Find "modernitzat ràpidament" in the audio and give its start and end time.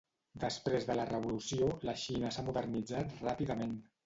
2.49-3.79